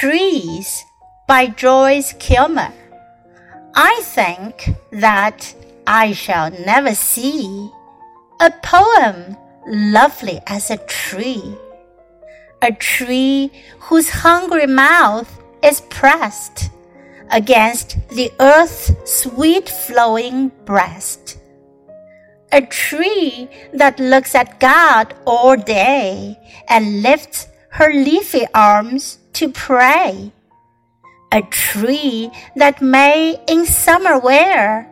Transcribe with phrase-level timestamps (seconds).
[0.00, 0.84] Trees
[1.28, 2.72] by Joyce Kilmer.
[3.76, 5.54] I think that
[5.86, 7.70] I shall never see
[8.40, 9.36] a poem
[9.68, 11.54] lovely as a tree,
[12.60, 15.30] a tree whose hungry mouth
[15.62, 16.70] is pressed
[17.30, 21.38] against the earth's sweet flowing breast.
[22.50, 26.36] A tree that looks at God all day
[26.68, 30.30] and lifts her leafy arms to pray.
[31.32, 34.86] A tree that may in summer wear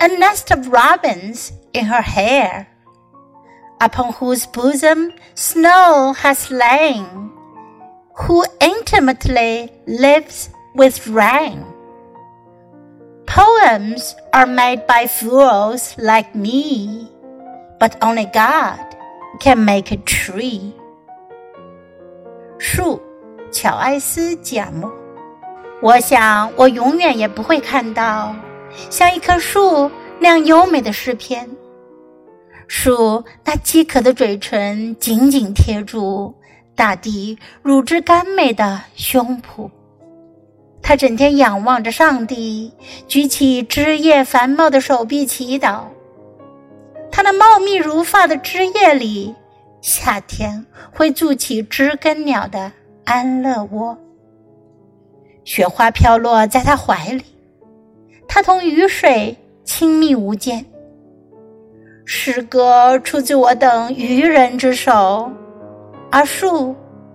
[0.00, 2.66] a nest of robins in her hair,
[3.80, 7.30] upon whose bosom snow has lain,
[8.16, 11.64] who intimately lives with rain.
[13.26, 17.08] Poems are made by fools like me,
[17.78, 18.82] but only God
[19.38, 20.74] can make a tree.
[23.54, 24.92] 乔埃斯·贾默。
[25.80, 28.34] 我想，我永远也不会看到
[28.90, 29.88] 像一棵树
[30.18, 31.48] 那样优美的诗篇。
[32.66, 36.34] 树那饥渴的嘴唇紧紧贴住
[36.74, 39.70] 大地乳汁甘美的胸脯，
[40.82, 42.72] 它整天仰望着上帝，
[43.06, 45.82] 举起枝叶繁茂的手臂祈祷。
[47.12, 49.32] 它那茂密如发的枝叶里。
[49.80, 52.72] 夏天会筑起知更鸟的
[53.04, 53.96] 安乐窝，
[55.44, 57.22] 雪花飘落在他怀里，
[58.26, 60.64] 他同雨水亲密无间。
[62.06, 65.30] 诗歌出自我等愚人之手，
[66.10, 66.74] 而树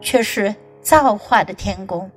[0.00, 2.10] 却是造化的天工。